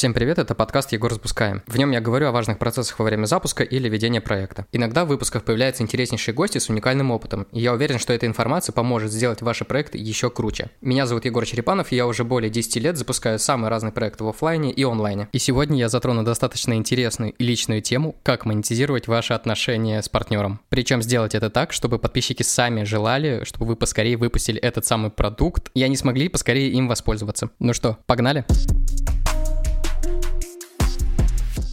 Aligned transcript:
Всем 0.00 0.14
привет, 0.14 0.38
это 0.38 0.54
подкаст 0.54 0.92
«Егор 0.92 1.12
запускаем». 1.12 1.62
В 1.66 1.76
нем 1.76 1.90
я 1.90 2.00
говорю 2.00 2.28
о 2.28 2.32
важных 2.32 2.58
процессах 2.58 2.98
во 2.98 3.04
время 3.04 3.26
запуска 3.26 3.62
или 3.62 3.86
ведения 3.86 4.22
проекта. 4.22 4.64
Иногда 4.72 5.04
в 5.04 5.08
выпусках 5.08 5.44
появляются 5.44 5.82
интереснейшие 5.82 6.34
гости 6.34 6.56
с 6.56 6.70
уникальным 6.70 7.10
опытом, 7.10 7.46
и 7.52 7.60
я 7.60 7.74
уверен, 7.74 7.98
что 7.98 8.14
эта 8.14 8.24
информация 8.24 8.72
поможет 8.72 9.12
сделать 9.12 9.42
ваши 9.42 9.66
проекты 9.66 9.98
еще 9.98 10.30
круче. 10.30 10.70
Меня 10.80 11.04
зовут 11.04 11.26
Егор 11.26 11.44
Черепанов, 11.44 11.92
и 11.92 11.96
я 11.96 12.06
уже 12.06 12.24
более 12.24 12.48
10 12.48 12.76
лет 12.76 12.96
запускаю 12.96 13.38
самые 13.38 13.68
разные 13.68 13.92
проекты 13.92 14.24
в 14.24 14.28
офлайне 14.28 14.72
и 14.72 14.82
онлайне. 14.84 15.28
И 15.32 15.38
сегодня 15.38 15.76
я 15.78 15.90
затрону 15.90 16.22
достаточно 16.22 16.72
интересную 16.72 17.32
и 17.32 17.44
личную 17.44 17.82
тему, 17.82 18.16
как 18.22 18.46
монетизировать 18.46 19.06
ваши 19.06 19.34
отношения 19.34 20.00
с 20.00 20.08
партнером. 20.08 20.60
Причем 20.70 21.02
сделать 21.02 21.34
это 21.34 21.50
так, 21.50 21.74
чтобы 21.74 21.98
подписчики 21.98 22.42
сами 22.42 22.84
желали, 22.84 23.44
чтобы 23.44 23.66
вы 23.66 23.76
поскорее 23.76 24.16
выпустили 24.16 24.58
этот 24.60 24.86
самый 24.86 25.10
продукт, 25.10 25.70
и 25.74 25.82
они 25.82 25.98
смогли 25.98 26.30
поскорее 26.30 26.70
им 26.70 26.88
воспользоваться. 26.88 27.50
Ну 27.58 27.74
что, 27.74 27.98
погнали? 28.06 28.46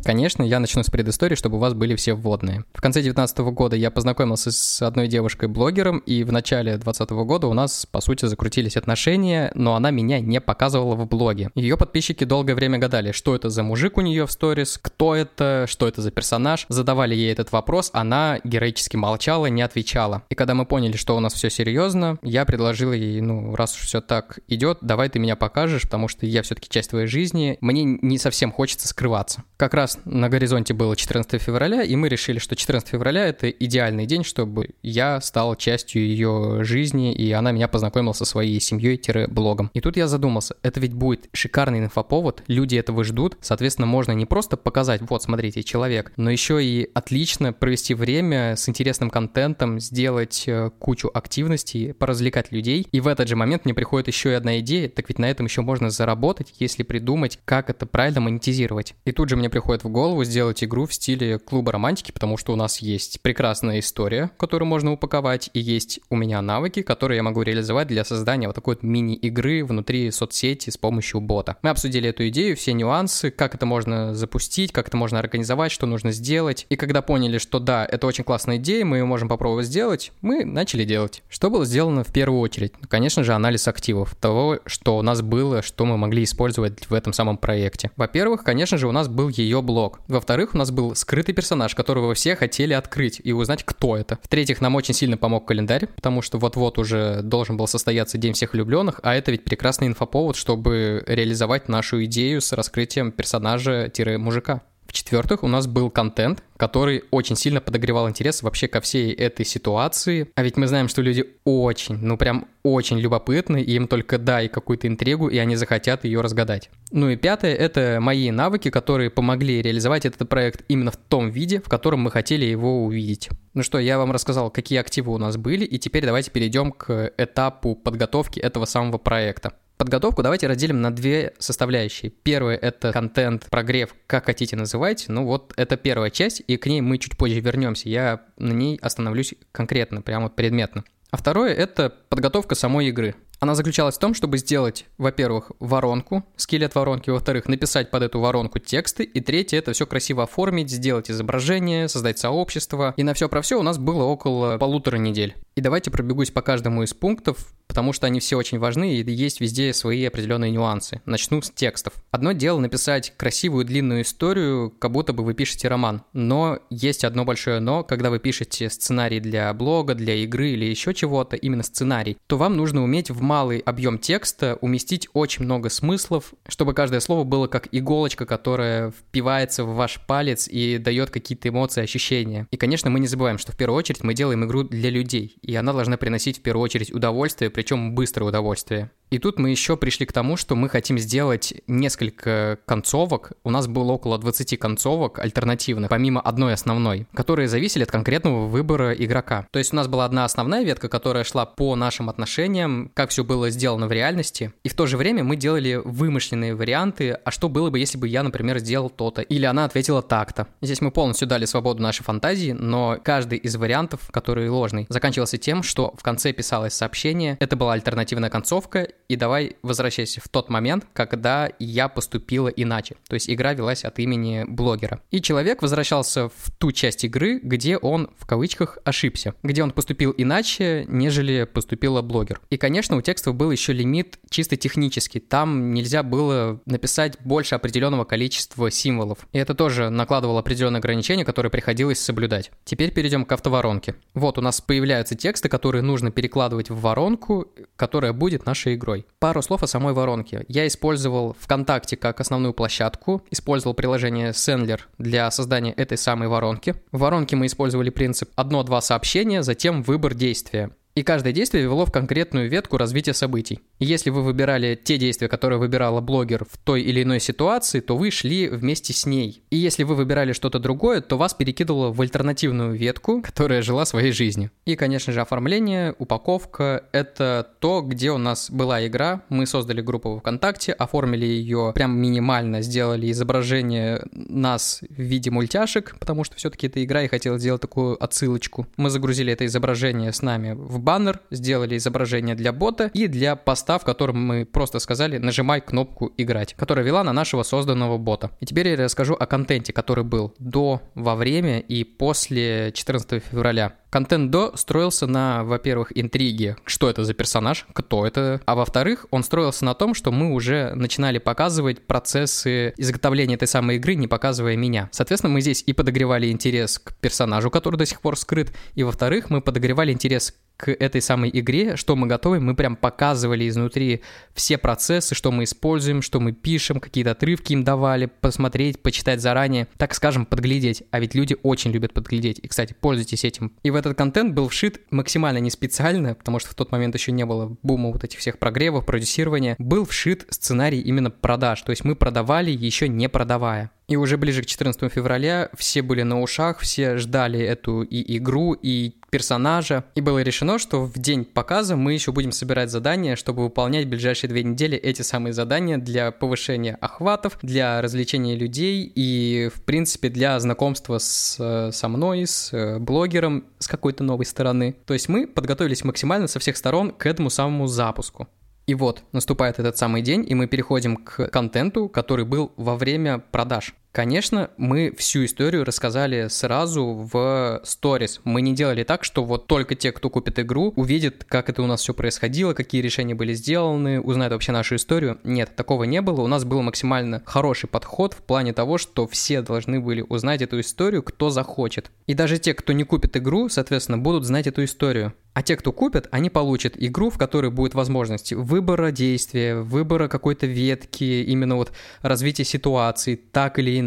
Конечно, 0.08 0.42
я 0.42 0.62
начну 0.62 0.84
с 0.84 0.90
предыстории, 0.90 1.36
чтобы 1.36 1.58
у 1.58 1.60
вас 1.60 1.74
были 1.74 1.94
все 1.98 2.14
вводные. 2.14 2.64
В 2.74 2.80
конце 2.80 3.02
2019 3.02 3.40
года 3.54 3.76
я 3.76 3.92
познакомился 3.92 4.54
с 4.54 4.82
одной 4.82 5.10
девушкой-блогером, 5.10 5.98
и 5.98 6.24
в 6.24 6.32
начале 6.32 6.78
2020 6.78 7.10
года 7.28 7.48
у 7.48 7.54
нас, 7.54 7.86
по 7.86 8.00
сути, 8.00 8.24
закрутились 8.24 8.78
отношения, 8.78 9.52
но 9.54 9.76
она 9.76 9.92
меня 9.92 10.22
не 10.22 10.40
показывала 10.40 10.96
в 10.96 11.06
блоге. 11.10 11.50
Ее 11.56 11.76
подписчики 11.76 12.24
долгое 12.24 12.56
время 12.56 12.78
гадали, 12.78 13.12
что 13.12 13.36
это 13.36 13.50
за 13.50 13.64
мужик 13.64 13.98
у 13.98 14.02
нее 14.02 14.26
в 14.26 14.32
сторис, 14.32 14.80
кто 14.82 15.14
это, 15.14 15.66
что 15.68 15.90
это 15.90 16.02
за 16.02 16.10
персонаж. 16.10 16.68
Задавали 16.70 17.14
ей 17.14 17.30
этот 17.30 17.52
вопрос, 17.52 17.90
она 17.92 18.40
героически 18.46 18.96
молчала, 18.96 19.48
не 19.48 19.62
отвечала. 19.62 20.24
И 20.30 20.36
когда 20.36 20.54
мы 20.54 20.66
поняли, 20.66 20.96
что 20.96 21.18
у 21.18 21.20
нас 21.20 21.34
все 21.34 21.50
серьезно, 21.50 22.18
я 22.22 22.46
предложил 22.46 22.94
ей, 22.94 23.20
ну, 23.20 23.58
раз 23.58 23.76
уж 23.76 23.82
все 23.82 24.00
так 24.00 24.40
идет, 24.48 24.78
давай 24.80 25.10
ты 25.10 25.20
меня 25.20 25.36
покажешь, 25.36 25.82
потому 25.82 26.08
что 26.08 26.26
я 26.26 26.44
все-таки 26.44 26.70
часть 26.70 26.92
твоей 26.92 27.08
жизни, 27.08 27.58
мне 27.60 27.84
не 27.84 28.18
совсем 28.18 28.54
хочется 28.54 28.88
скрываться. 28.88 29.44
Как 29.58 29.74
раз 29.74 29.97
на 30.06 30.30
горизонте 30.30 30.74
было 30.74 30.96
14 30.96 31.42
февраля, 31.42 31.84
и 31.84 31.96
мы 31.96 32.10
решили, 32.10 32.40
что 32.40 32.56
14 32.56 32.90
февраля— 32.90 33.26
это 33.28 33.50
идеальный 33.50 34.06
день, 34.06 34.24
чтобы 34.24 34.70
я 34.82 35.22
стал 35.22 35.56
частью 35.56 36.06
ее 36.06 36.60
жизни, 36.64 37.14
и 37.14 37.32
она 37.32 37.52
меня 37.52 37.68
познакомила 37.68 38.14
со 38.14 38.26
своей 38.26 38.60
семьей-блогом. 38.60 39.72
И 39.74 39.82
тут 39.82 39.98
я 39.98 40.08
задумался, 40.08 40.56
это 40.64 40.80
ведь 40.80 40.94
будет 40.94 41.30
шикарный 41.34 41.80
инфоповод, 41.80 42.44
люди 42.48 42.76
этого 42.76 43.04
ждут, 43.04 43.38
соответственно, 43.42 43.88
можно 43.88 44.12
не 44.12 44.26
просто 44.26 44.58
показать, 44.58 45.02
вот, 45.10 45.24
смотрите, 45.24 45.64
человек, 45.64 46.12
но 46.18 46.30
еще 46.30 46.64
и 46.64 46.90
отлично 46.94 47.54
провести 47.54 47.94
время 47.94 48.56
с 48.56 48.68
интересным 48.70 49.10
контентом, 49.10 49.80
сделать 49.80 50.44
э, 50.48 50.72
кучу 50.80 51.10
активностей, 51.14 51.94
поразвлекать 51.94 52.52
людей. 52.52 52.88
И 52.92 53.00
в 53.00 53.08
этот 53.08 53.28
же 53.28 53.36
момент 53.36 53.66
мне 53.66 53.74
приходит 53.74 54.08
еще 54.08 54.32
и 54.32 54.34
одна 54.34 54.60
идея, 54.60 54.90
так 54.90 55.10
ведь 55.10 55.20
на 55.20 55.30
этом 55.30 55.46
еще 55.46 55.62
можно 55.62 55.90
заработать, 55.90 56.54
если 56.60 56.84
придумать, 56.84 57.40
как 57.46 57.70
это 57.70 57.86
правильно 57.86 58.22
монетизировать. 58.22 58.96
И 59.06 59.12
тут 59.12 59.30
же 59.30 59.36
мне 59.36 59.50
приходит 59.50 59.84
в 59.88 59.92
голову 59.92 60.24
сделать 60.24 60.64
игру 60.64 60.86
в 60.86 60.94
стиле 60.94 61.40
клуба 61.40 61.72
романтики, 61.72 62.12
потому 62.12 62.38
что 62.38 62.54
у 62.54 62.56
нас 62.56 62.80
есть 62.80 63.22
прекрасная 63.22 63.80
история, 63.80 64.32
которую 64.38 64.68
можно 64.68 64.92
упаковать, 64.92 65.50
и 65.54 65.60
есть 65.60 66.00
у 66.10 66.16
меня 66.16 66.42
навыки, 66.42 66.82
которые 66.82 67.18
я 67.18 67.24
могу 67.24 67.42
реализовать 67.42 67.88
для 67.88 68.04
создания 68.04 68.48
вот 68.48 68.56
такой 68.56 68.76
вот 68.76 68.84
мини-игры 68.84 69.64
внутри 69.66 70.12
соцсети 70.12 70.70
с 70.70 70.78
помощью 70.78 71.22
бота. 71.22 71.58
Мы 71.62 71.70
обсудили 71.70 72.10
эту 72.10 72.28
идею, 72.30 72.56
все 72.56 72.74
нюансы, 72.74 73.32
как 73.32 73.56
это 73.56 73.66
можно 73.66 74.14
запустить, 74.14 74.72
как 74.72 74.90
это 74.90 74.98
можно 74.98 75.20
организовать, 75.20 75.72
что 75.72 75.86
нужно 75.86 76.12
сделать. 76.12 76.66
И 76.70 76.76
когда 76.76 77.02
поняли, 77.02 77.38
что 77.38 77.60
да, 77.60 77.86
это 77.86 78.08
очень 78.08 78.24
классная 78.24 78.58
идея, 78.58 78.86
мы 78.86 78.98
ее 78.98 79.06
можем 79.06 79.30
попробовать 79.30 79.68
сделать, 79.68 80.12
мы 80.22 80.46
начали 80.46 80.84
делать. 80.84 81.24
Что 81.30 81.50
было 81.50 81.66
сделано 81.66 82.04
в 82.04 82.12
первую 82.12 82.42
очередь? 82.42 82.74
Ну, 82.82 82.88
конечно 82.88 83.24
же, 83.24 83.34
анализ 83.34 83.68
активов, 83.68 84.16
того, 84.16 84.60
что 84.66 84.98
у 84.98 85.02
нас 85.02 85.22
было, 85.22 85.62
что 85.62 85.86
мы 85.86 85.98
могли 85.98 86.24
использовать 86.24 86.90
в 86.90 86.94
этом 86.94 87.14
самом 87.14 87.38
проекте. 87.38 87.92
Во-первых, 87.96 88.44
конечно 88.44 88.78
же, 88.78 88.88
у 88.88 88.92
нас 88.92 89.08
был 89.08 89.30
ее 89.30 89.62
блок. 89.68 90.00
Во-вторых, 90.08 90.56
у 90.56 90.58
нас 90.58 90.72
был 90.72 90.96
скрытый 90.96 91.36
персонаж, 91.36 91.76
которого 91.76 92.16
все 92.16 92.36
хотели 92.36 92.74
открыть 92.74 93.22
и 93.24 93.32
узнать, 93.32 93.64
кто 93.64 93.96
это. 93.96 94.18
В-третьих, 94.24 94.62
нам 94.62 94.74
очень 94.74 94.96
сильно 94.96 95.18
помог 95.18 95.48
календарь, 95.48 95.86
потому 95.86 96.24
что 96.24 96.40
вот-вот 96.40 96.80
уже 96.80 97.22
должен 97.22 97.58
был 97.58 97.68
состояться 97.68 98.18
День 98.18 98.34
всех 98.34 98.54
влюбленных, 98.54 99.00
а 99.04 99.14
это 99.14 99.30
ведь 99.30 99.44
прекрасный 99.44 99.88
инфоповод, 99.88 100.36
чтобы 100.36 101.04
реализовать 101.06 101.70
нашу 101.70 102.04
идею 102.06 102.42
с 102.42 102.52
раскрытием 102.54 103.12
персонажа-мужика. 103.12 104.64
В-четвертых, 104.88 105.44
у 105.44 105.48
нас 105.48 105.68
был 105.68 105.90
контент, 105.90 106.42
который 106.56 107.04
очень 107.12 107.36
сильно 107.36 107.60
подогревал 107.60 108.10
интерес 108.10 108.42
вообще 108.42 108.70
ко 108.70 108.80
всей 108.80 109.14
этой 109.14 109.46
ситуации. 109.46 110.30
А 110.36 110.44
ведь 110.44 110.56
мы 110.56 110.68
знаем, 110.68 110.88
что 110.88 111.02
люди 111.02 111.26
очень, 111.44 111.98
ну 111.98 112.18
прям 112.18 112.48
очень 112.64 112.98
любопытны, 112.98 113.62
и 113.62 113.74
им 113.74 113.88
только 113.88 114.18
дай 114.18 114.48
какую-то 114.48 114.88
интригу, 114.88 115.28
и 115.28 115.38
они 115.38 115.56
захотят 115.58 116.06
ее 116.06 116.22
разгадать. 116.22 116.70
Ну 116.92 117.10
и 117.10 117.18
пятое— 117.18 117.54
это 117.56 118.00
мои 118.02 118.32
навыки, 118.32 118.70
которые 118.70 119.10
помогли 119.10 119.62
реализовать 119.62 120.06
этот 120.06 120.28
проект 120.30 120.64
именно 120.70 120.92
в 120.92 120.98
том 120.98 121.30
виде, 121.30 121.60
в 121.60 121.70
котором 121.70 122.00
мы 122.00 122.12
хотели 122.12 122.46
его 122.46 122.86
увидеть. 122.86 123.30
Ну 123.54 123.64
что, 123.64 123.80
я 123.80 123.98
вам 123.98 124.12
рассказал, 124.12 124.50
какие 124.50 124.80
активы 124.80 125.14
у 125.14 125.18
нас 125.18 125.36
были, 125.36 125.66
и 125.66 125.78
теперь 125.80 126.06
давайте 126.06 126.32
перейдем 126.32 126.72
к 126.72 127.12
этапу 127.18 127.76
подготовки 127.76 128.40
этого 128.40 128.66
самого 128.66 128.98
проекта. 128.98 129.54
Подготовку 129.78 130.24
давайте 130.24 130.48
разделим 130.48 130.82
на 130.82 130.90
две 130.90 131.34
составляющие. 131.38 132.10
Первое— 132.10 132.56
это 132.62 132.92
контент, 132.92 133.46
прогрев, 133.52 133.94
как 134.08 134.26
хотите 134.26 134.56
называть. 134.56 135.06
Ну 135.08 135.24
вот 135.24 135.54
это 135.56 135.78
первая 135.78 136.10
часть, 136.10 136.42
и 136.48 136.58
к 136.58 136.66
ней 136.66 136.82
мы 136.82 136.98
чуть 136.98 137.16
позже 137.16 137.40
вернемся. 137.40 137.88
Я 137.88 138.22
на 138.38 138.54
ней 138.54 138.80
остановлюсь 138.82 139.36
конкретно, 139.52 140.02
прямо 140.02 140.30
предметно. 140.30 140.84
А 141.12 141.18
второе— 141.18 141.54
это 141.56 141.94
подготовка 142.10 142.56
самой 142.56 142.88
игры. 142.88 143.16
Она 143.40 143.54
заключалась 143.54 143.98
в 143.98 144.00
том, 144.00 144.16
чтобы 144.16 144.40
сделать, 144.40 144.88
во-первых, 144.98 145.52
воронку, 145.60 146.26
скелет 146.38 146.74
воронки, 146.74 147.12
во-вторых, 147.12 147.48
написать 147.48 147.92
под 147.92 148.02
эту 148.02 148.20
воронку 148.20 148.58
тексты, 148.58 149.04
и 149.04 149.22
третье, 149.22 149.60
это 149.60 149.74
все 149.74 149.86
красиво 149.86 150.24
оформить, 150.24 150.72
сделать 150.72 151.12
изображение, 151.12 151.88
создать 151.88 152.18
сообщество. 152.18 152.96
И 152.98 153.04
на 153.04 153.14
все 153.14 153.30
про 153.30 153.42
все 153.42 153.60
у 153.60 153.64
нас 153.64 153.78
было 153.78 154.06
около 154.06 154.58
полутора 154.58 154.98
недель. 154.98 155.36
И 155.58 155.62
давайте 155.62 155.90
пробегусь 155.90 156.30
по 156.30 156.44
каждому 156.44 156.84
из 156.84 156.94
пунктов, 156.94 157.52
потому 157.68 157.92
что 157.92 158.06
они 158.06 158.20
все 158.20 158.38
очень 158.38 158.60
важны 158.60 158.94
и 158.94 159.12
есть 159.12 159.42
везде 159.42 159.74
свои 159.74 160.06
определенные 160.06 160.52
нюансы. 160.52 161.02
Начну 161.08 161.42
с 161.42 161.50
текстов. 161.50 161.94
Одно 162.12 162.32
дело 162.34 162.60
написать 162.60 163.12
красивую 163.18 163.66
длинную 163.66 164.04
историю, 164.04 164.70
как 164.78 164.92
будто 164.92 165.14
бы 165.14 165.24
вы 165.24 165.34
пишете 165.34 165.68
роман, 165.68 166.04
но 166.14 166.60
есть 166.70 167.04
одно 167.04 167.26
большое 167.26 167.60
но, 167.60 167.84
когда 167.84 168.12
вы 168.12 168.20
пишете 168.20 168.70
сценарий 168.70 169.20
для 169.20 169.52
блога, 169.56 169.96
для 169.96 170.14
игры 170.14 170.52
или 170.52 170.66
еще 170.66 170.94
чего-то, 170.94 171.36
именно 171.36 171.64
сценарий, 171.64 172.18
то 172.28 172.38
вам 172.38 172.56
нужно 172.56 172.84
уметь 172.84 173.10
в 173.10 173.22
малый 173.22 173.58
объем 173.58 173.98
текста 173.98 174.60
уместить 174.62 175.08
очень 175.14 175.44
много 175.44 175.70
смыслов, 175.70 176.36
чтобы 176.48 176.76
каждое 176.76 177.00
слово 177.00 177.24
было 177.24 177.48
как 177.48 177.68
иголочка, 177.72 178.28
которая 178.28 178.92
впивается 178.92 179.64
в 179.64 179.74
ваш 179.74 180.00
палец 180.06 180.48
и 180.48 180.78
дает 180.78 181.10
какие-то 181.10 181.50
эмоции, 181.50 181.82
ощущения. 181.82 182.46
И, 182.52 182.58
конечно, 182.58 182.92
мы 182.92 183.00
не 183.00 183.08
забываем, 183.08 183.40
что 183.40 183.54
в 183.54 183.58
первую 183.58 183.80
очередь 183.80 184.04
мы 184.04 184.14
делаем 184.14 184.46
игру 184.46 184.62
для 184.62 184.92
людей, 184.92 185.36
и 185.48 185.56
она 185.56 185.74
должна 185.74 185.98
приносить 185.98 186.40
в 186.40 186.42
первую 186.42 186.64
очередь 186.64 186.94
удовольствие, 186.94 187.50
причем 187.50 187.96
быстрое 187.96 188.28
удовольствие. 188.28 188.92
И 189.10 189.20
тут 189.20 189.40
мы 189.40 189.52
еще 189.52 189.78
пришли 189.78 190.06
к 190.06 190.12
тому, 190.12 190.36
что 190.36 190.56
мы 190.56 190.68
хотим 190.68 191.00
сделать 191.00 191.54
несколько 191.68 192.60
концовок. 192.66 193.32
У 193.46 193.50
нас 193.50 193.68
было 193.68 193.94
около 193.94 194.18
20 194.18 194.60
концовок 194.60 195.20
альтернативных, 195.20 195.90
помимо 195.90 196.20
одной 196.20 196.54
основной, 196.54 197.08
которые 197.14 197.48
зависели 197.48 197.84
от 197.84 197.92
конкретного 197.92 198.48
выбора 198.48 198.94
игрока. 198.94 199.48
То 199.52 199.60
есть 199.60 199.72
у 199.72 199.78
нас 199.78 199.88
была 199.88 200.04
одна 200.04 200.26
основная 200.26 200.64
ветка, 200.64 200.90
которая 200.90 201.24
шла 201.24 201.46
по 201.46 201.76
нашим 201.76 202.10
отношениям, 202.10 202.92
как 202.94 203.12
все 203.12 203.24
было 203.24 203.50
сделано 203.50 203.88
в 203.88 203.94
реальности, 203.94 204.52
и 204.64 204.70
в 204.70 204.74
то 204.74 204.86
же 204.88 204.98
время 204.98 205.24
мы 205.24 205.38
делали 205.38 205.80
вымышленные 205.84 206.54
варианты, 206.54 207.12
а 207.12 207.32
что 207.32 207.48
было 207.48 207.70
бы, 207.70 207.80
если 207.80 207.98
бы 207.98 208.10
я, 208.10 208.24
например, 208.24 208.60
сделал 208.60 208.90
то-то, 208.90 209.22
или 209.22 209.46
она 209.46 209.64
ответила 209.64 210.02
так-то. 210.02 210.48
Здесь 210.62 210.82
мы 210.82 210.92
полностью 210.92 211.30
дали 211.30 211.46
свободу 211.46 211.82
нашей 211.82 212.04
фантазии, 212.04 212.52
но 212.52 212.98
каждый 213.02 213.38
из 213.38 213.56
вариантов, 213.56 214.02
который 214.12 214.50
ложный, 214.50 214.86
заканчивался 214.90 215.38
тем, 215.38 215.64
что 215.64 215.94
в 215.98 216.04
конце 216.04 216.34
писалось 216.34 216.74
сообщение, 216.74 217.38
это 217.40 217.56
была 217.56 217.74
альтернативная 217.74 218.30
концовка, 218.30 218.88
и 219.08 219.16
давай 219.16 219.56
возвращайся 219.62 220.22
в 220.22 220.28
тот 220.28 220.50
момент, 220.50 220.86
когда 220.94 221.50
я 221.60 221.88
поступила 221.88 222.50
иначе. 222.50 222.96
То 223.08 223.14
есть 223.14 223.30
игра 223.30 223.54
велась 223.54 223.86
от 223.86 224.00
имени 224.00 224.44
блогера. 224.48 225.02
И 225.12 225.22
человек 225.22 225.62
возвращался 225.62 226.28
в 226.28 226.52
ту 226.58 226.72
часть 226.72 227.06
игры, 227.06 227.40
где 227.42 227.78
он, 227.78 228.10
в 228.18 228.26
кавычках, 228.26 228.80
ошибся. 228.84 229.34
Где 229.44 229.64
он 229.64 229.72
поступил 229.72 230.14
иначе, 230.18 230.86
нежели 230.90 231.46
поступила 231.46 232.02
блогер. 232.02 232.42
И, 232.50 232.58
конечно, 232.58 232.98
у 232.98 233.02
текстов 233.02 233.36
был 233.36 233.52
еще 233.52 233.72
лимит 233.72 234.20
чисто 234.30 234.58
технический. 234.58 235.20
Там 235.20 235.74
нельзя 235.74 236.04
было 236.04 236.62
написать 236.66 237.18
больше 237.22 237.56
определенного 237.56 238.04
количества 238.04 238.70
символов. 238.70 239.20
И 239.32 239.38
это 239.38 239.56
тоже 239.56 239.90
накладывало 239.90 240.40
определенные 240.40 240.80
ограничения, 240.80 241.24
которые 241.24 241.50
приходилось 241.50 242.00
соблюдать. 242.00 242.52
Теперь 242.66 242.92
перейдем 242.92 243.24
к 243.24 243.32
автоворонке. 243.32 243.96
Вот 244.14 244.38
у 244.38 244.42
нас 244.42 244.60
появляются 244.60 245.16
тексты, 245.16 245.48
которые 245.48 245.82
нужно 245.82 246.12
перекладывать 246.12 246.70
в 246.70 246.80
воронку, 246.82 247.48
которая 247.78 248.12
будет 248.12 248.46
нашей 248.46 248.76
игрой 248.76 248.97
игрой. 248.98 249.06
Пару 249.20 249.42
слов 249.42 249.64
о 249.64 249.68
самой 249.68 249.94
воронке. 249.94 250.46
Я 250.48 250.68
использовал 250.68 251.36
ВКонтакте 251.40 251.98
как 251.98 252.20
основную 252.20 252.54
площадку, 252.54 253.24
использовал 253.32 253.74
приложение 253.74 254.32
Sendler 254.32 254.82
для 254.98 255.30
создания 255.32 255.72
этой 255.72 255.98
самой 255.98 256.28
воронки. 256.28 256.76
В 256.92 257.00
воронке 257.00 257.36
мы 257.36 257.46
использовали 257.46 257.90
принцип 257.90 258.30
одно-два 258.36 258.82
сообщения, 258.82 259.44
затем 259.44 259.84
выбор 259.84 260.14
действия. 260.14 260.72
И 260.98 261.04
каждое 261.04 261.32
действие 261.32 261.64
вело 261.64 261.86
в 261.86 261.92
конкретную 261.92 262.50
ветку 262.50 262.76
развития 262.78 263.14
событий. 263.14 263.60
И 263.78 263.86
если 263.86 264.10
вы 264.10 264.24
выбирали 264.24 264.74
те 264.74 264.98
действия, 264.98 265.28
которые 265.28 265.60
выбирала 265.60 266.02
блогер 266.02 266.44
в 266.44 266.58
той 266.58 266.82
или 266.82 267.04
иной 267.04 267.20
ситуации, 267.20 267.82
то 267.82 267.96
вы 267.96 268.10
шли 268.10 268.48
вместе 268.50 268.94
с 268.94 269.06
ней. 269.06 269.44
И 269.52 269.58
если 269.58 269.84
вы 269.84 269.94
выбирали 269.94 270.34
что-то 270.34 270.58
другое, 270.58 271.02
то 271.02 271.16
вас 271.16 271.36
перекидывало 271.36 271.92
в 271.92 272.02
альтернативную 272.02 272.76
ветку, 272.76 273.22
которая 273.22 273.62
жила 273.62 273.86
своей 273.86 274.12
жизнью. 274.12 274.50
И, 274.66 274.76
конечно 274.76 275.14
же, 275.14 275.22
оформление, 275.22 275.94
упаковка— 276.00 276.86
это 276.92 277.48
то, 277.60 277.82
где 277.82 278.10
у 278.10 278.18
нас 278.18 278.50
была 278.50 278.84
игра. 278.88 279.22
Мы 279.30 279.46
создали 279.46 279.82
группу 279.82 280.18
ВКонтакте, 280.18 280.72
оформили 280.72 281.28
ее 281.28 281.74
прям 281.76 281.96
минимально, 281.96 282.64
сделали 282.64 283.12
изображение 283.12 284.02
нас 284.14 284.82
в 284.90 285.00
виде 285.00 285.30
мультяшек, 285.30 285.96
потому 286.00 286.24
что 286.24 286.38
все-таки 286.38 286.66
это 286.66 286.84
игра 286.84 287.04
и 287.04 287.08
хотела 287.08 287.38
сделать 287.38 287.62
такую 287.62 288.04
отсылочку. 288.04 288.66
Мы 288.78 288.90
загрузили 288.90 289.32
это 289.32 289.46
изображение 289.46 290.12
с 290.12 290.24
нами 290.24 290.54
в 290.54 290.87
баннер, 290.88 291.20
сделали 291.32 291.76
изображение 291.76 292.34
для 292.34 292.54
бота 292.54 292.90
и 292.94 293.08
для 293.08 293.36
поста, 293.36 293.78
в 293.78 293.84
котором 293.84 294.26
мы 294.26 294.46
просто 294.46 294.80
сказали 294.80 295.18
«нажимай 295.18 295.60
кнопку 295.60 296.14
«Играть», 296.16 296.54
которая 296.54 296.86
вела 296.86 297.04
на 297.04 297.12
нашего 297.12 297.44
созданного 297.44 297.98
бота. 297.98 298.32
И 298.40 298.46
теперь 298.46 298.70
я 298.70 298.78
расскажу 298.78 299.14
о 299.14 299.26
контенте, 299.26 299.74
который 299.74 300.06
был 300.06 300.34
до, 300.40 300.82
во 300.96 301.16
время 301.16 301.60
и 301.60 301.84
после 301.84 302.72
14 302.74 303.22
февраля. 303.22 303.74
Контент 303.90 304.32
до 304.32 304.56
строился 304.56 305.08
на, 305.08 305.44
во-первых, 305.44 305.92
интриге, 305.98 306.58
что 306.66 306.90
это 306.90 307.04
за 307.04 307.14
персонаж, 307.14 307.66
кто 307.74 308.06
это, 308.06 308.42
а 308.46 308.56
во-вторых, 308.56 309.08
он 309.12 309.24
строился 309.24 309.66
на 309.66 309.74
том, 309.74 309.94
что 309.94 310.12
мы 310.12 310.34
уже 310.34 310.74
начинали 310.76 311.20
показывать 311.20 311.86
процессы 311.86 312.74
изготовления 312.78 313.36
этой 313.36 313.48
самой 313.48 313.78
игры, 313.78 313.96
не 313.96 314.08
показывая 314.08 314.56
меня. 314.56 314.90
Соответственно, 314.92 315.34
мы 315.34 315.42
здесь 315.42 315.64
и 315.66 315.74
подогревали 315.74 316.30
интерес 316.30 316.80
к 316.80 316.96
персонажу, 316.96 317.50
который 317.50 317.78
до 317.78 317.86
сих 317.86 318.02
пор 318.02 318.18
скрыт, 318.18 318.54
и 318.76 318.84
во-вторых, 318.84 319.30
мы 319.30 319.42
подогревали 319.42 319.92
интерес 319.92 320.34
к 320.58 320.72
этой 320.72 321.02
самой 321.02 321.30
игре, 321.34 321.76
что 321.78 321.96
мы 321.96 322.08
готовим, 322.08 322.46
мы 322.46 322.56
прям 322.56 322.76
показывали 322.76 323.48
изнутри 323.48 324.02
все 324.34 324.58
процессы, 324.58 325.14
что 325.14 325.32
мы 325.32 325.44
используем, 325.44 326.02
что 326.02 326.20
мы 326.20 326.32
пишем, 326.34 326.80
какие-то 326.80 327.12
отрывки 327.12 327.54
им 327.54 327.64
давали, 327.64 328.08
посмотреть, 328.08 328.82
почитать 328.82 329.22
заранее, 329.22 329.68
так 329.78 329.94
скажем, 329.94 330.26
подглядеть. 330.26 330.84
А 330.92 331.00
ведь 331.00 331.14
люди 331.14 331.38
очень 331.44 331.72
любят 331.72 331.94
подглядеть. 331.94 332.40
И, 332.40 332.48
кстати, 332.48 332.76
пользуйтесь 332.80 333.24
этим. 333.24 333.54
И 333.64 333.70
в 333.70 333.76
этот 333.76 333.96
контент 333.98 334.34
был 334.34 334.50
вшит 334.50 334.82
максимально 334.90 335.38
не 335.38 335.52
специально, 335.52 336.16
потому 336.16 336.40
что 336.40 336.50
в 336.50 336.56
тот 336.56 336.72
момент 336.72 336.96
еще 336.96 337.12
не 337.12 337.26
было 337.26 337.56
бума 337.62 337.92
вот 337.92 338.04
этих 338.04 338.20
всех 338.20 338.40
прогревов, 338.40 338.86
продюсирования. 338.86 339.56
Был 339.60 339.86
вшит 339.86 340.26
сценарий 340.30 340.82
именно 340.82 341.12
продаж, 341.12 341.62
то 341.62 341.70
есть 341.70 341.84
мы 341.84 341.96
продавали 341.96 342.50
еще 342.50 342.90
не 342.90 343.08
продавая. 343.08 343.72
И 343.90 343.96
уже 343.96 344.18
ближе 344.18 344.42
к 344.42 344.46
14 344.46 344.92
февраля 344.92 345.50
все 345.56 345.82
были 345.82 346.02
на 346.02 346.22
ушах, 346.22 346.60
все 346.60 346.98
ждали 346.98 347.40
эту 347.40 347.84
и 347.84 348.18
игру, 348.18 348.52
и 348.52 348.96
персонажа. 349.10 349.86
И 349.96 350.02
было 350.02 350.20
решено, 350.20 350.60
что 350.60 350.84
в 350.84 351.00
день 351.00 351.24
показа 351.24 351.78
мы 351.78 351.94
еще 351.94 352.12
будем 352.12 352.34
собирать 352.34 352.70
задания, 352.70 353.16
чтобы 353.16 353.44
выполнять 353.44 353.86
в 353.86 353.90
ближайшие 353.90 354.30
две 354.30 354.44
недели 354.44 354.78
эти 354.78 355.04
самые 355.04 355.32
задания 355.32 355.78
для 355.78 356.12
повышения 356.12 356.76
охватов, 356.82 357.40
для 357.42 357.82
развлечения 357.82 358.36
людей 358.36 358.92
и, 358.94 359.50
в 359.56 359.62
принципе, 359.62 360.10
для 360.10 360.38
знакомства 360.42 360.98
с, 360.98 361.72
со 361.72 361.88
мной, 361.88 362.28
с 362.28 362.52
э, 362.52 362.80
блогером 362.80 363.46
с 363.60 363.70
какой-то 363.70 364.04
новой 364.04 364.26
стороны. 364.26 364.76
То 364.86 364.96
есть 364.96 365.08
мы 365.08 365.28
подготовились 365.28 365.86
максимально 365.86 366.28
со 366.28 366.40
всех 366.40 366.58
сторон 366.58 366.92
к 366.92 367.06
этому 367.06 367.30
самому 367.30 367.68
запуску. 367.68 368.28
И 368.68 368.76
вот, 368.76 369.04
наступает 369.14 369.60
этот 369.60 369.78
самый 369.78 370.02
день, 370.02 370.26
и 370.28 370.36
мы 370.36 370.46
переходим 370.48 370.98
к 370.98 371.30
контенту, 371.30 371.88
который 371.88 372.26
был 372.26 372.52
во 372.58 372.76
время 372.76 373.20
продаж. 373.20 373.74
Конечно, 373.98 374.52
мы 374.58 374.94
всю 374.96 375.26
историю 375.26 375.66
рассказали 375.66 376.28
сразу 376.28 377.10
в 377.12 377.62
сторис. 377.64 378.22
Мы 378.26 378.44
не 378.44 378.54
делали 378.54 378.84
так, 378.84 379.04
что 379.04 379.24
вот 379.24 379.48
только 379.48 379.74
те, 379.74 379.92
кто 379.92 380.12
купит 380.12 380.38
игру, 380.38 380.72
увидят, 380.76 381.24
как 381.24 381.50
это 381.50 381.64
у 381.64 381.66
нас 381.66 381.82
все 381.82 381.96
происходило, 381.96 382.54
какие 382.54 382.84
решения 382.84 383.16
были 383.16 383.34
сделаны, 383.34 384.00
узнают 384.00 384.34
вообще 384.34 384.52
нашу 384.52 384.76
историю. 384.76 385.18
Нет, 385.24 385.56
такого 385.56 385.86
не 385.86 386.00
было. 386.02 386.22
У 386.22 386.28
нас 386.28 386.46
был 386.46 386.62
максимально 386.62 387.24
хороший 387.26 387.66
подход 387.66 388.14
в 388.14 388.18
плане 388.18 388.54
того, 388.54 388.78
что 388.78 389.08
все 389.08 389.42
должны 389.42 389.80
были 389.80 390.06
узнать 390.08 390.44
эту 390.44 390.60
историю, 390.60 391.02
кто 391.02 391.32
захочет. 391.32 391.90
И 392.06 392.14
даже 392.14 392.38
те, 392.38 392.54
кто 392.54 392.74
не 392.74 392.84
купит 392.84 393.18
игру, 393.18 393.50
соответственно, 393.50 393.98
будут 393.98 394.26
знать 394.26 394.46
эту 394.46 394.64
историю. 394.64 395.16
А 395.38 395.44
те, 395.44 395.56
кто 395.56 395.72
купят, 395.72 396.08
они 396.10 396.32
получат 396.32 396.74
игру, 396.78 397.12
в 397.12 397.20
которой 397.20 397.52
будет 397.52 397.76
возможность 397.76 398.34
выбора 398.34 398.90
действия, 398.90 399.56
выбора 399.56 400.08
какой-то 400.08 400.48
ветки, 400.48 401.04
именно 401.04 401.56
вот 401.56 401.72
развития 402.02 402.44
ситуации, 402.44 403.14
так 403.16 403.60
или 403.60 403.80
иначе. 403.80 403.87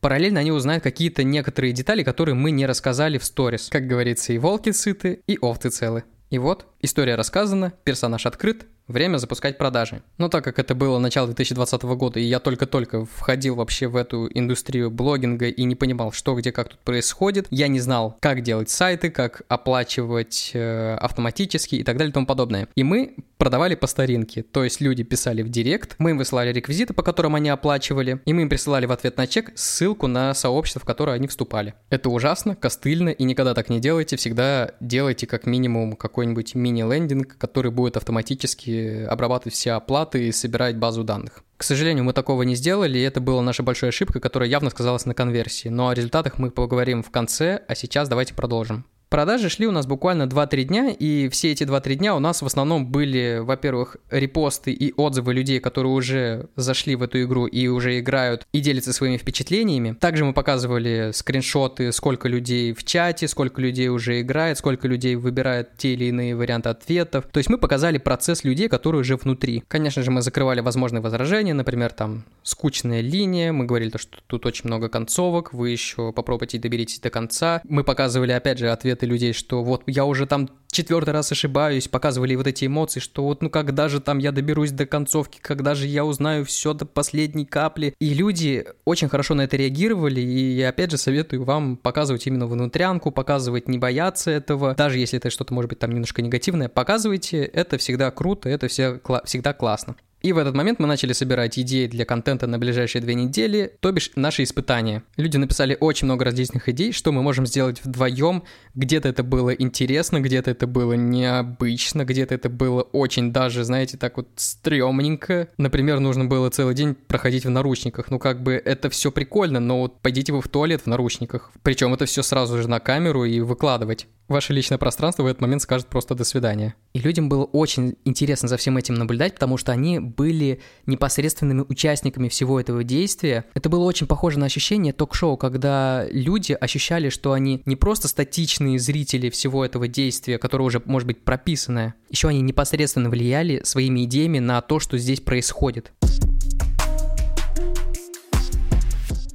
Параллельно 0.00 0.40
они 0.40 0.52
узнают 0.52 0.82
какие-то 0.82 1.22
некоторые 1.22 1.72
детали, 1.72 2.02
которые 2.02 2.34
мы 2.34 2.50
не 2.50 2.66
рассказали 2.66 3.18
в 3.18 3.24
сторис. 3.24 3.68
Как 3.70 3.86
говорится, 3.86 4.32
и 4.32 4.38
волки 4.38 4.70
сыты, 4.70 5.20
и 5.26 5.38
овцы 5.40 5.70
целы. 5.70 6.04
И 6.30 6.38
вот, 6.38 6.66
история 6.80 7.14
рассказана, 7.14 7.72
персонаж 7.84 8.26
открыт, 8.26 8.66
время 8.86 9.16
запускать 9.16 9.56
продажи. 9.56 10.02
Но 10.18 10.28
так 10.28 10.44
как 10.44 10.58
это 10.58 10.74
было 10.74 10.98
начало 10.98 11.28
2020 11.28 11.82
года, 11.82 12.20
и 12.20 12.24
я 12.24 12.38
только-только 12.38 13.06
входил 13.06 13.54
вообще 13.54 13.86
в 13.86 13.96
эту 13.96 14.28
индустрию 14.32 14.90
блогинга 14.90 15.48
и 15.48 15.64
не 15.64 15.74
понимал, 15.74 16.12
что 16.12 16.34
где 16.34 16.52
как 16.52 16.68
тут 16.68 16.80
происходит, 16.80 17.46
я 17.50 17.68
не 17.68 17.80
знал, 17.80 18.16
как 18.20 18.42
делать 18.42 18.68
сайты, 18.68 19.10
как 19.10 19.42
оплачивать 19.48 20.50
э, 20.52 20.96
автоматически 20.96 21.76
и 21.76 21.82
так 21.82 21.96
далее 21.96 22.10
и 22.10 22.14
тому 22.14 22.26
подобное. 22.26 22.68
И 22.74 22.82
мы 22.82 23.16
продавали 23.38 23.74
по 23.74 23.86
старинке, 23.86 24.42
то 24.42 24.64
есть 24.64 24.80
люди 24.80 25.04
писали 25.04 25.42
в 25.42 25.48
директ, 25.48 25.94
мы 25.98 26.10
им 26.10 26.18
высылали 26.18 26.52
реквизиты, 26.52 26.92
по 26.92 27.02
которым 27.02 27.36
они 27.36 27.48
оплачивали, 27.48 28.20
и 28.26 28.32
мы 28.32 28.42
им 28.42 28.48
присылали 28.48 28.86
в 28.86 28.92
ответ 28.92 29.16
на 29.16 29.26
чек 29.26 29.52
ссылку 29.54 30.08
на 30.08 30.34
сообщество, 30.34 30.80
в 30.80 30.84
которое 30.84 31.12
они 31.12 31.28
вступали. 31.28 31.74
Это 31.88 32.10
ужасно, 32.10 32.56
костыльно, 32.56 33.08
и 33.10 33.24
никогда 33.24 33.54
так 33.54 33.70
не 33.70 33.80
делайте, 33.80 34.16
всегда 34.16 34.72
делайте 34.80 35.26
как 35.26 35.46
минимум 35.46 35.96
какой-нибудь 35.96 36.54
мини-лендинг, 36.54 37.38
который 37.38 37.70
будет 37.70 37.96
автоматически 37.96 39.04
обрабатывать 39.04 39.54
все 39.54 39.72
оплаты 39.72 40.28
и 40.28 40.32
собирать 40.32 40.76
базу 40.76 41.04
данных. 41.04 41.44
К 41.56 41.62
сожалению, 41.62 42.04
мы 42.04 42.12
такого 42.12 42.42
не 42.42 42.54
сделали, 42.54 42.98
и 42.98 43.02
это 43.02 43.20
была 43.20 43.42
наша 43.42 43.62
большая 43.62 43.90
ошибка, 43.90 44.20
которая 44.20 44.48
явно 44.48 44.70
сказалась 44.70 45.06
на 45.06 45.14
конверсии. 45.14 45.68
Но 45.68 45.88
о 45.88 45.94
результатах 45.94 46.38
мы 46.38 46.50
поговорим 46.50 47.02
в 47.02 47.10
конце, 47.10 47.62
а 47.66 47.74
сейчас 47.74 48.08
давайте 48.08 48.34
продолжим. 48.34 48.84
Продажи 49.08 49.48
шли 49.48 49.66
у 49.66 49.72
нас 49.72 49.86
буквально 49.86 50.24
2-3 50.24 50.64
дня, 50.64 50.90
и 50.90 51.30
все 51.30 51.52
эти 51.52 51.64
2-3 51.64 51.94
дня 51.94 52.14
у 52.14 52.18
нас 52.18 52.42
в 52.42 52.46
основном 52.46 52.86
были, 52.86 53.38
во-первых, 53.40 53.96
репосты 54.10 54.70
и 54.70 54.92
отзывы 54.96 55.32
людей, 55.32 55.60
которые 55.60 55.92
уже 55.92 56.48
зашли 56.56 56.94
в 56.94 57.02
эту 57.02 57.22
игру 57.22 57.46
и 57.46 57.68
уже 57.68 57.98
играют 57.98 58.46
и 58.52 58.60
делятся 58.60 58.92
своими 58.92 59.16
впечатлениями. 59.16 59.96
Также 59.98 60.26
мы 60.26 60.34
показывали 60.34 61.10
скриншоты, 61.14 61.90
сколько 61.92 62.28
людей 62.28 62.74
в 62.74 62.84
чате, 62.84 63.28
сколько 63.28 63.62
людей 63.62 63.88
уже 63.88 64.20
играет, 64.20 64.58
сколько 64.58 64.86
людей 64.86 65.16
выбирает 65.16 65.78
те 65.78 65.94
или 65.94 66.06
иные 66.06 66.36
варианты 66.36 66.68
ответов. 66.68 67.24
То 67.32 67.38
есть 67.38 67.48
мы 67.48 67.56
показали 67.56 67.96
процесс 67.96 68.44
людей, 68.44 68.68
которые 68.68 69.00
уже 69.00 69.16
внутри. 69.16 69.64
Конечно 69.68 70.02
же, 70.02 70.10
мы 70.10 70.20
закрывали 70.20 70.60
возможные 70.60 71.00
возражения, 71.00 71.54
например, 71.54 71.92
там 71.92 72.24
скучная 72.42 73.00
линия, 73.00 73.52
мы 73.52 73.64
говорили, 73.64 73.96
что 73.96 74.18
тут 74.26 74.44
очень 74.44 74.66
много 74.66 74.90
концовок, 74.90 75.54
вы 75.54 75.70
еще 75.70 76.12
попробуйте 76.12 76.58
доберитесь 76.58 77.00
до 77.00 77.08
конца. 77.08 77.62
Мы 77.64 77.84
показывали, 77.84 78.32
опять 78.32 78.58
же, 78.58 78.68
ответ 78.68 78.97
ответы 78.98 79.06
людей, 79.06 79.32
что 79.32 79.62
вот 79.62 79.82
я 79.86 80.04
уже 80.04 80.26
там 80.26 80.48
четвертый 80.70 81.10
раз 81.10 81.32
ошибаюсь, 81.32 81.88
показывали 81.88 82.34
вот 82.34 82.46
эти 82.46 82.66
эмоции, 82.66 83.00
что 83.00 83.24
вот 83.24 83.42
ну 83.42 83.50
когда 83.50 83.88
же 83.88 84.00
там 84.00 84.18
я 84.18 84.32
доберусь 84.32 84.70
до 84.70 84.86
концовки, 84.86 85.38
когда 85.40 85.74
же 85.74 85.86
я 85.86 86.04
узнаю 86.04 86.44
все 86.44 86.74
до 86.74 86.84
последней 86.84 87.46
капли. 87.46 87.94
И 88.00 88.14
люди 88.14 88.66
очень 88.84 89.08
хорошо 89.08 89.34
на 89.34 89.42
это 89.42 89.56
реагировали, 89.56 90.20
и 90.20 90.56
я 90.56 90.68
опять 90.68 90.90
же 90.90 90.98
советую 90.98 91.44
вам 91.44 91.76
показывать 91.76 92.26
именно 92.26 92.46
внутрянку, 92.46 93.10
показывать, 93.10 93.68
не 93.68 93.78
бояться 93.78 94.30
этого, 94.30 94.74
даже 94.74 94.98
если 94.98 95.18
это 95.18 95.30
что-то 95.30 95.54
может 95.54 95.70
быть 95.70 95.78
там 95.78 95.90
немножко 95.90 96.22
негативное, 96.22 96.68
показывайте, 96.68 97.44
это 97.44 97.78
всегда 97.78 98.10
круто, 98.10 98.48
это 98.48 98.68
все, 98.68 99.00
всегда 99.24 99.52
классно. 99.52 99.96
И 100.20 100.32
в 100.32 100.38
этот 100.38 100.54
момент 100.54 100.80
мы 100.80 100.86
начали 100.88 101.12
собирать 101.12 101.58
идеи 101.58 101.86
для 101.86 102.04
контента 102.04 102.46
на 102.46 102.58
ближайшие 102.58 103.00
две 103.00 103.14
недели, 103.14 103.72
то 103.80 103.92
бишь 103.92 104.10
наши 104.16 104.42
испытания. 104.42 105.04
Люди 105.16 105.36
написали 105.36 105.76
очень 105.78 106.06
много 106.06 106.24
различных 106.24 106.68
идей, 106.68 106.92
что 106.92 107.12
мы 107.12 107.22
можем 107.22 107.46
сделать 107.46 107.84
вдвоем. 107.84 108.42
Где-то 108.74 109.08
это 109.08 109.22
было 109.22 109.50
интересно, 109.50 110.20
где-то 110.20 110.50
это 110.50 110.66
было 110.66 110.94
необычно, 110.94 112.04
где-то 112.04 112.34
это 112.34 112.48
было 112.48 112.82
очень 112.82 113.32
даже, 113.32 113.62
знаете, 113.64 113.96
так 113.96 114.16
вот 114.16 114.28
стрёмненько. 114.36 115.48
Например, 115.56 116.00
нужно 116.00 116.24
было 116.24 116.50
целый 116.50 116.74
день 116.74 116.94
проходить 116.94 117.44
в 117.44 117.50
наручниках. 117.50 118.10
Ну 118.10 118.18
как 118.18 118.42
бы 118.42 118.54
это 118.54 118.90
все 118.90 119.12
прикольно, 119.12 119.60
но 119.60 119.80
вот 119.82 120.00
пойдите 120.00 120.32
вы 120.32 120.40
в 120.40 120.48
туалет 120.48 120.82
в 120.82 120.86
наручниках. 120.86 121.52
Причем 121.62 121.94
это 121.94 122.06
все 122.06 122.22
сразу 122.22 122.60
же 122.60 122.68
на 122.68 122.80
камеру 122.80 123.24
и 123.24 123.40
выкладывать 123.40 124.06
ваше 124.28 124.52
личное 124.52 124.78
пространство 124.78 125.22
в 125.22 125.26
этот 125.26 125.40
момент 125.40 125.62
скажет 125.62 125.88
просто 125.88 126.14
«до 126.14 126.24
свидания». 126.24 126.74
И 126.92 127.00
людям 127.00 127.28
было 127.28 127.44
очень 127.44 127.96
интересно 128.04 128.48
за 128.48 128.56
всем 128.56 128.76
этим 128.76 128.94
наблюдать, 128.94 129.34
потому 129.34 129.56
что 129.56 129.72
они 129.72 129.98
были 129.98 130.60
непосредственными 130.86 131.64
участниками 131.68 132.28
всего 132.28 132.60
этого 132.60 132.84
действия. 132.84 133.44
Это 133.54 133.68
было 133.68 133.84
очень 133.84 134.06
похоже 134.06 134.38
на 134.38 134.46
ощущение 134.46 134.92
ток-шоу, 134.92 135.36
когда 135.36 136.06
люди 136.10 136.52
ощущали, 136.52 137.08
что 137.08 137.32
они 137.32 137.62
не 137.66 137.76
просто 137.76 138.08
статичные 138.08 138.78
зрители 138.78 139.30
всего 139.30 139.64
этого 139.64 139.88
действия, 139.88 140.38
которое 140.38 140.64
уже, 140.64 140.82
может 140.84 141.06
быть, 141.06 141.22
прописанное, 141.22 141.94
еще 142.10 142.28
они 142.28 142.40
непосредственно 142.40 143.10
влияли 143.10 143.62
своими 143.64 144.04
идеями 144.04 144.38
на 144.38 144.60
то, 144.60 144.80
что 144.80 144.98
здесь 144.98 145.20
происходит. 145.20 145.92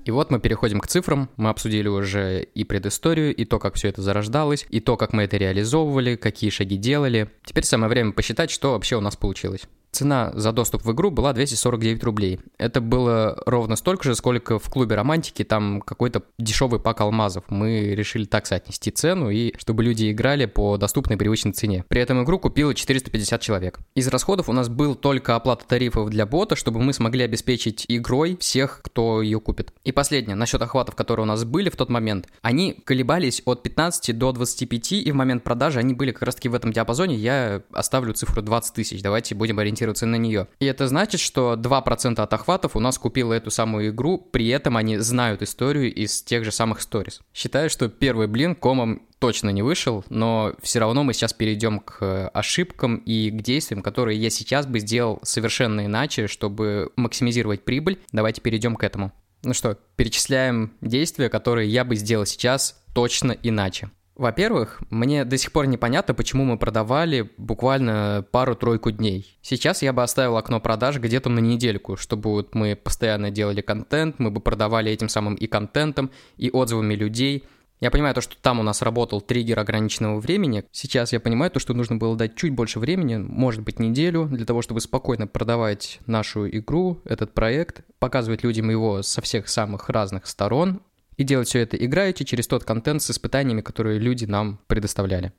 И 0.06 0.12
вот 0.12 0.32
мы 0.32 0.40
переходим 0.40 0.80
к 0.80 0.88
цифрам. 0.88 1.30
Мы 1.38 1.50
обсудили 1.50 1.88
уже 1.88 2.44
и 2.44 2.64
предысторию, 2.64 3.34
и 3.36 3.46
то, 3.46 3.60
как 3.60 3.76
все 3.76 3.90
это 3.90 4.02
зарождалось, 4.02 4.66
и 4.70 4.80
то, 4.80 4.98
как 4.98 5.14
мы 5.14 5.24
это 5.24 5.38
реализовывали, 5.38 6.16
какие 6.16 6.50
шаги 6.50 6.78
делали. 6.78 7.30
Теперь 7.46 7.64
самое 7.64 7.90
время 7.90 8.12
посчитать, 8.12 8.52
что 8.52 8.72
вообще 8.72 8.98
у 8.98 9.02
нас 9.02 9.16
получилось. 9.16 9.62
Цена 9.94 10.32
за 10.34 10.52
доступ 10.52 10.84
в 10.86 10.92
игру 10.92 11.12
была 11.12 11.34
249 11.34 12.04
рублей. 12.04 12.40
Это 12.58 12.82
было 12.82 13.38
ровно 13.46 13.76
столько 13.76 14.06
же, 14.06 14.16
сколько 14.16 14.58
в 14.58 14.68
клубе 14.68 14.96
романтики, 14.96 15.44
там 15.44 15.82
какой-то 15.82 16.24
дешевый 16.40 16.80
пак 16.80 17.02
алмазов. 17.02 17.44
Мы 17.50 17.94
решили 17.94 18.26
так 18.26 18.48
соотнести 18.48 18.90
цену, 18.90 19.30
и 19.30 19.54
чтобы 19.60 19.84
люди 19.84 20.12
играли 20.12 20.48
по 20.48 20.78
доступной 20.78 21.16
привычной 21.16 21.52
цене. 21.52 21.86
При 21.90 22.02
этом 22.02 22.24
игру 22.24 22.40
купило 22.40 22.74
450 22.74 23.40
человек. 23.40 23.80
Из 23.94 24.08
расходов 24.08 24.50
у 24.50 24.54
нас 24.54 24.68
был 24.68 24.96
только 24.96 25.36
оплата 25.36 25.64
тарифов 25.68 26.10
для 26.10 26.26
бота, 26.26 26.56
чтобы 26.56 26.82
мы 26.82 26.92
смогли 26.92 27.24
обеспечить 27.24 27.86
игрой 27.88 28.36
всех, 28.40 28.82
кто 28.84 29.22
ее 29.22 29.40
купит. 29.40 29.74
И 29.84 29.92
последнее, 29.92 30.36
насчет 30.36 30.60
охватов, 30.64 30.96
которые 30.96 31.26
у 31.26 31.28
нас 31.28 31.44
были 31.44 31.70
в 31.70 31.76
тот 31.76 31.90
момент. 31.90 32.30
Они 32.42 32.74
колебались 32.84 33.44
от 33.46 33.62
15 33.62 34.18
до 34.18 34.32
25, 34.32 34.94
и 34.94 35.12
в 35.12 35.16
момент 35.16 35.44
продажи 35.44 35.78
они 35.78 35.94
были 35.94 36.12
как 36.12 36.24
раз 36.24 36.34
таки 36.34 36.50
в 36.50 36.56
этом 36.56 36.74
диапазоне. 36.74 37.16
Я 37.16 37.62
оставлю 37.72 38.14
цифру 38.16 38.42
20 38.42 38.74
тысяч. 38.74 39.04
Давайте 39.04 39.36
будем 39.36 39.60
ориентироваться 39.60 39.83
ориентироваться 39.84 40.06
на 40.06 40.16
нее. 40.16 40.48
И 40.60 40.66
это 40.66 40.88
значит, 40.88 41.20
что 41.20 41.54
2% 41.54 42.22
от 42.22 42.34
охватов 42.34 42.76
у 42.76 42.80
нас 42.80 42.98
купило 42.98 43.34
эту 43.34 43.52
самую 43.52 43.90
игру, 43.90 44.18
при 44.18 44.48
этом 44.50 44.78
они 44.78 44.98
знают 44.98 45.42
историю 45.42 45.94
из 45.94 46.22
тех 46.22 46.44
же 46.44 46.52
самых 46.52 46.82
сторис. 46.82 47.22
Считаю, 47.34 47.70
что 47.70 47.90
первый 47.90 48.28
блин 48.28 48.56
комом 48.56 49.04
точно 49.20 49.50
не 49.50 49.62
вышел, 49.62 50.04
но 50.10 50.54
все 50.62 50.80
равно 50.80 51.04
мы 51.04 51.14
сейчас 51.14 51.34
перейдем 51.34 51.80
к 51.80 52.28
ошибкам 52.30 52.98
и 52.98 53.30
к 53.30 53.42
действиям, 53.42 53.82
которые 53.82 54.20
я 54.20 54.30
сейчас 54.30 54.66
бы 54.66 54.80
сделал 54.80 55.20
совершенно 55.24 55.86
иначе, 55.86 56.28
чтобы 56.28 56.92
максимизировать 56.96 57.64
прибыль. 57.64 58.00
Давайте 58.12 58.42
перейдем 58.42 58.76
к 58.76 58.84
этому. 58.84 59.12
Ну 59.44 59.54
что, 59.54 59.78
перечисляем 59.98 60.74
действия, 60.82 61.30
которые 61.30 61.70
я 61.70 61.84
бы 61.84 61.96
сделал 61.96 62.26
сейчас 62.26 62.82
точно 62.94 63.32
иначе. 63.44 63.92
Во-первых, 64.16 64.82
мне 64.92 65.26
до 65.26 65.38
сих 65.38 65.52
пор 65.52 65.66
непонятно, 65.66 66.14
почему 66.14 66.46
мы 66.46 66.58
продавали 66.58 67.32
буквально 67.38 68.24
пару-тройку 68.32 68.92
дней. 68.92 69.38
Сейчас 69.42 69.82
я 69.82 69.92
бы 69.92 70.04
оставил 70.04 70.38
окно 70.38 70.60
продаж 70.60 71.00
где-то 71.00 71.30
на 71.30 71.40
недельку, 71.40 71.98
чтобы 71.98 72.30
вот 72.30 72.54
мы 72.54 72.76
постоянно 72.76 73.32
делали 73.32 73.62
контент, 73.62 74.20
мы 74.20 74.30
бы 74.30 74.40
продавали 74.40 74.92
этим 74.92 75.10
самым 75.10 75.34
и 75.34 75.48
контентом, 75.48 76.12
и 76.38 76.52
отзывами 76.52 76.94
людей. 76.94 77.44
Я 77.80 77.90
понимаю 77.90 78.14
то, 78.14 78.22
что 78.22 78.36
там 78.40 78.60
у 78.60 78.64
нас 78.64 78.84
работал 78.84 79.20
триггер 79.20 79.60
ограниченного 79.60 80.20
времени. 80.20 80.64
Сейчас 80.72 81.12
я 81.12 81.20
понимаю 81.20 81.50
то, 81.50 81.60
что 81.60 81.74
нужно 81.74 81.98
было 81.98 82.16
дать 82.16 82.36
чуть 82.36 82.54
больше 82.54 82.80
времени, 82.80 83.18
может 83.18 83.62
быть 83.64 83.80
неделю, 83.80 84.28
для 84.28 84.46
того, 84.46 84.62
чтобы 84.62 84.80
спокойно 84.80 85.26
продавать 85.26 86.00
нашу 86.06 86.48
игру, 86.48 87.02
этот 87.04 87.34
проект, 87.34 87.82
показывать 88.00 88.44
людям 88.44 88.70
его 88.70 89.02
со 89.02 89.22
всех 89.22 89.50
самых 89.50 89.90
разных 89.90 90.28
сторон, 90.28 90.82
и 91.18 91.24
делать 91.24 91.48
все 91.48 91.60
это 91.60 91.78
играючи 91.78 92.26
через 92.26 92.48
тот 92.48 92.64
контент 92.64 93.02
с 93.02 93.12
испытаниями, 93.12 93.62
которые 93.62 94.00
люди 94.00 94.26
нам 94.26 94.60
предоставляли. 94.68 95.32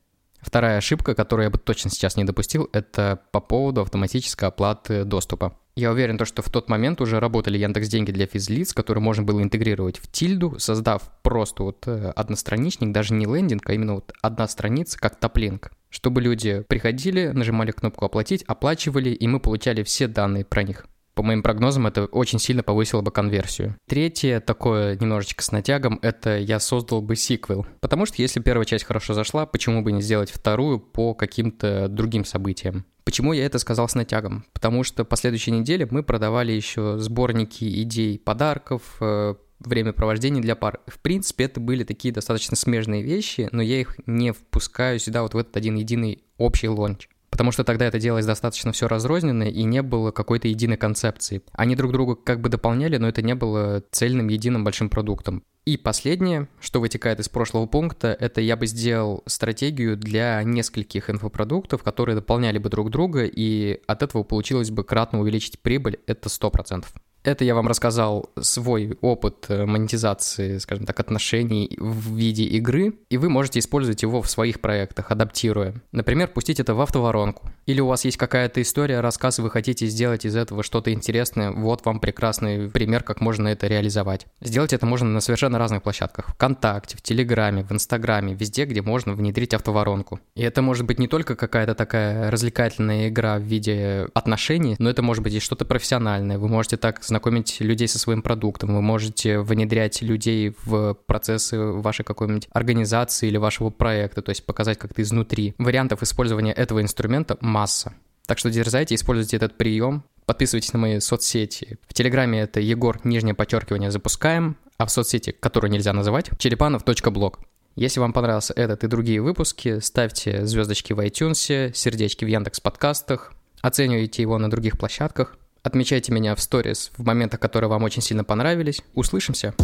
Вторая 0.44 0.76
ошибка, 0.76 1.14
которую 1.14 1.44
я 1.44 1.50
бы 1.50 1.58
точно 1.58 1.90
сейчас 1.90 2.16
не 2.16 2.24
допустил, 2.24 2.68
это 2.72 3.20
по 3.32 3.40
поводу 3.40 3.80
автоматической 3.80 4.48
оплаты 4.48 5.04
доступа. 5.04 5.56
Я 5.74 5.90
уверен, 5.90 6.18
то, 6.18 6.24
что 6.24 6.42
в 6.42 6.50
тот 6.50 6.68
момент 6.68 7.00
уже 7.00 7.18
работали 7.18 7.58
Яндекс 7.58 7.88
Деньги 7.88 8.12
для 8.12 8.26
физлиц, 8.26 8.74
которые 8.74 9.02
можно 9.02 9.24
было 9.24 9.42
интегрировать 9.42 9.98
в 9.98 10.08
тильду, 10.12 10.58
создав 10.58 11.10
просто 11.22 11.64
вот 11.64 11.88
э, 11.88 12.12
одностраничник, 12.14 12.92
даже 12.92 13.14
не 13.14 13.24
лендинг, 13.24 13.68
а 13.68 13.72
именно 13.72 13.94
вот 13.94 14.12
одна 14.20 14.46
страница, 14.46 14.98
как 14.98 15.16
топлинк, 15.16 15.72
чтобы 15.88 16.20
люди 16.20 16.62
приходили, 16.68 17.28
нажимали 17.28 17.72
кнопку 17.72 18.04
«Оплатить», 18.04 18.44
оплачивали, 18.46 19.10
и 19.10 19.26
мы 19.26 19.40
получали 19.40 19.82
все 19.82 20.06
данные 20.06 20.44
про 20.44 20.62
них. 20.62 20.86
По 21.14 21.22
моим 21.22 21.42
прогнозам, 21.42 21.86
это 21.86 22.06
очень 22.06 22.38
сильно 22.38 22.62
повысило 22.62 23.00
бы 23.00 23.12
конверсию. 23.12 23.76
Третье, 23.86 24.40
такое 24.40 24.96
немножечко 24.96 25.44
с 25.44 25.52
натягом, 25.52 26.00
это 26.02 26.38
я 26.38 26.58
создал 26.58 27.02
бы 27.02 27.14
сиквел. 27.14 27.66
Потому 27.80 28.04
что 28.04 28.20
если 28.20 28.40
первая 28.40 28.64
часть 28.64 28.84
хорошо 28.84 29.14
зашла, 29.14 29.46
почему 29.46 29.82
бы 29.82 29.92
не 29.92 30.02
сделать 30.02 30.30
вторую 30.30 30.80
по 30.80 31.14
каким-то 31.14 31.88
другим 31.88 32.24
событиям? 32.24 32.84
Почему 33.04 33.32
я 33.32 33.46
это 33.46 33.58
сказал 33.58 33.88
с 33.88 33.94
натягом? 33.94 34.44
Потому 34.52 34.82
что 34.82 35.04
по 35.04 35.16
следующей 35.16 35.52
неделе 35.52 35.86
мы 35.88 36.02
продавали 36.02 36.52
еще 36.52 36.98
сборники 36.98 37.82
идей 37.82 38.18
подарков, 38.18 38.82
э, 39.00 39.34
времяпровождения 39.60 40.42
для 40.42 40.56
пар. 40.56 40.80
В 40.86 40.98
принципе, 40.98 41.44
это 41.44 41.60
были 41.60 41.84
такие 41.84 42.12
достаточно 42.12 42.56
смежные 42.56 43.02
вещи, 43.02 43.48
но 43.52 43.62
я 43.62 43.80
их 43.80 43.96
не 44.06 44.32
впускаю 44.32 44.98
сюда 44.98 45.22
вот 45.22 45.34
в 45.34 45.38
этот 45.38 45.56
один 45.56 45.76
единый 45.76 46.24
общий 46.38 46.68
лонч 46.68 47.08
потому 47.34 47.50
что 47.50 47.64
тогда 47.64 47.86
это 47.86 47.98
делалось 47.98 48.26
достаточно 48.26 48.70
все 48.70 48.86
разрозненно 48.86 49.42
и 49.42 49.64
не 49.64 49.82
было 49.82 50.12
какой-то 50.12 50.46
единой 50.46 50.76
концепции. 50.76 51.42
Они 51.50 51.74
друг 51.74 51.90
друга 51.90 52.14
как 52.14 52.40
бы 52.40 52.48
дополняли, 52.48 52.96
но 52.96 53.08
это 53.08 53.22
не 53.22 53.34
было 53.34 53.82
цельным 53.90 54.28
единым 54.28 54.62
большим 54.62 54.88
продуктом. 54.88 55.42
И 55.64 55.76
последнее, 55.76 56.46
что 56.60 56.78
вытекает 56.78 57.18
из 57.18 57.28
прошлого 57.28 57.66
пункта, 57.66 58.16
это 58.20 58.40
я 58.40 58.56
бы 58.56 58.68
сделал 58.68 59.24
стратегию 59.26 59.96
для 59.96 60.44
нескольких 60.44 61.10
инфопродуктов, 61.10 61.82
которые 61.82 62.14
дополняли 62.14 62.58
бы 62.58 62.68
друг 62.68 62.90
друга, 62.90 63.24
и 63.24 63.80
от 63.88 64.04
этого 64.04 64.22
получилось 64.22 64.70
бы 64.70 64.84
кратно 64.84 65.18
увеличить 65.18 65.58
прибыль, 65.58 65.98
это 66.06 66.28
100%. 66.28 66.84
Это 67.24 67.42
я 67.42 67.54
вам 67.54 67.68
рассказал 67.68 68.30
свой 68.38 68.98
опыт 69.00 69.46
э, 69.48 69.64
монетизации, 69.64 70.58
скажем 70.58 70.84
так, 70.84 71.00
отношений 71.00 71.74
в 71.80 72.14
виде 72.14 72.44
игры, 72.44 72.98
и 73.08 73.16
вы 73.16 73.30
можете 73.30 73.60
использовать 73.60 74.02
его 74.02 74.20
в 74.20 74.28
своих 74.28 74.60
проектах, 74.60 75.10
адаптируя. 75.10 75.74
Например, 75.90 76.28
пустить 76.28 76.60
это 76.60 76.74
в 76.74 76.82
автоворонку. 76.82 77.50
Или 77.66 77.80
у 77.80 77.86
вас 77.86 78.04
есть 78.04 78.16
какая-то 78.16 78.60
история, 78.62 79.00
рассказ, 79.00 79.38
вы 79.38 79.50
хотите 79.50 79.86
сделать 79.86 80.24
из 80.24 80.36
этого 80.36 80.62
что-то 80.62 80.92
интересное, 80.92 81.50
вот 81.50 81.84
вам 81.84 82.00
прекрасный 82.00 82.68
пример, 82.68 83.02
как 83.02 83.20
можно 83.20 83.48
это 83.48 83.66
реализовать. 83.66 84.26
Сделать 84.40 84.72
это 84.72 84.86
можно 84.86 85.08
на 85.08 85.20
совершенно 85.20 85.58
разных 85.58 85.82
площадках. 85.82 86.28
ВКонтакте, 86.34 86.96
в 86.96 87.02
Телеграме, 87.02 87.64
в 87.64 87.72
Инстаграме, 87.72 88.34
везде, 88.34 88.64
где 88.64 88.82
можно 88.82 89.14
внедрить 89.14 89.54
автоворонку. 89.54 90.20
И 90.34 90.42
это 90.42 90.62
может 90.62 90.86
быть 90.86 90.98
не 90.98 91.08
только 91.08 91.36
какая-то 91.36 91.74
такая 91.74 92.30
развлекательная 92.30 93.08
игра 93.08 93.38
в 93.38 93.42
виде 93.42 94.08
отношений, 94.14 94.76
но 94.78 94.90
это 94.90 95.02
может 95.02 95.22
быть 95.22 95.34
и 95.34 95.40
что-то 95.40 95.64
профессиональное. 95.64 96.38
Вы 96.38 96.48
можете 96.48 96.76
так 96.76 97.02
знакомить 97.02 97.60
людей 97.60 97.88
со 97.88 97.98
своим 97.98 98.22
продуктом, 98.22 98.74
вы 98.74 98.82
можете 98.82 99.40
внедрять 99.40 100.02
людей 100.02 100.54
в 100.64 100.94
процессы 101.06 101.58
вашей 101.58 102.04
какой-нибудь 102.04 102.48
организации 102.52 103.28
или 103.28 103.36
вашего 103.36 103.70
проекта, 103.70 104.22
то 104.22 104.30
есть 104.30 104.44
показать 104.44 104.78
как-то 104.78 105.02
изнутри. 105.02 105.54
Вариантов 105.58 106.02
использования 106.02 106.52
этого 106.52 106.82
инструмента 106.82 107.36
масса. 107.54 107.94
Так 108.26 108.38
что 108.38 108.50
дерзайте, 108.50 108.96
используйте 108.96 109.36
этот 109.36 109.56
прием, 109.56 110.02
подписывайтесь 110.26 110.72
на 110.72 110.78
мои 110.80 110.98
соцсети. 110.98 111.78
В 111.86 111.94
Телеграме 111.94 112.40
это 112.40 112.60
Егор, 112.60 113.00
нижнее 113.04 113.34
подчеркивание, 113.34 113.90
запускаем, 113.90 114.56
а 114.76 114.86
в 114.86 114.90
соцсети, 114.90 115.30
которую 115.30 115.70
нельзя 115.70 115.92
называть, 115.92 116.30
черепанов.блог. 116.38 117.38
Если 117.76 118.00
вам 118.00 118.12
понравился 118.12 118.52
этот 118.54 118.84
и 118.84 118.88
другие 118.88 119.20
выпуски, 119.20 119.78
ставьте 119.78 120.46
звездочки 120.46 120.92
в 120.92 121.00
iTunes, 121.00 121.72
сердечки 121.74 122.24
в 122.24 122.28
Яндекс 122.28 122.60
подкастах, 122.60 123.32
оценивайте 123.62 124.22
его 124.22 124.38
на 124.38 124.50
других 124.50 124.76
площадках. 124.76 125.36
Отмечайте 125.62 126.12
меня 126.12 126.34
в 126.34 126.42
сторис 126.42 126.90
в 126.96 127.04
моментах, 127.04 127.40
которые 127.40 127.70
вам 127.70 127.84
очень 127.84 128.02
сильно 128.02 128.24
понравились. 128.24 128.82
Услышимся! 128.94 129.54